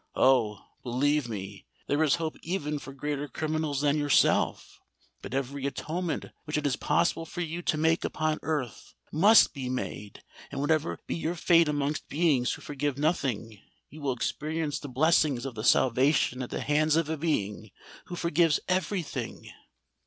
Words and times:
Oh! 0.15 0.65
believe 0.81 1.29
me—there 1.29 2.01
is 2.01 2.15
hope 2.15 2.35
even 2.41 2.79
for 2.79 2.91
greater 2.91 3.27
criminals 3.27 3.81
than 3.81 3.99
yourself! 3.99 4.79
But 5.21 5.35
every 5.35 5.67
atonement 5.67 6.25
which 6.45 6.57
it 6.57 6.65
is 6.65 6.75
possible 6.75 7.23
for 7.27 7.41
you 7.41 7.61
to 7.61 7.77
make 7.77 8.03
upon 8.03 8.39
earth, 8.41 8.95
must 9.11 9.53
be 9.53 9.69
made; 9.69 10.23
and, 10.51 10.59
whatever 10.59 10.97
be 11.05 11.13
your 11.15 11.35
fate 11.35 11.67
amongst 11.67 12.09
beings 12.09 12.53
who 12.53 12.63
forgive 12.63 12.97
nothing, 12.97 13.59
you 13.91 14.01
will 14.01 14.13
experience 14.13 14.79
the 14.79 14.89
blessings 14.89 15.45
of 15.45 15.53
salvation 15.67 16.41
at 16.41 16.49
the 16.49 16.61
hands 16.61 16.95
of 16.95 17.07
a 17.07 17.15
Being 17.15 17.69
who 18.05 18.15
forgives 18.15 18.59
every 18.67 19.03
thing!" 19.03 19.51